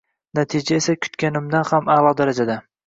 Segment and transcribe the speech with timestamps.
[0.39, 2.63] Natija esa kutganimdan ham aʼlo darajada.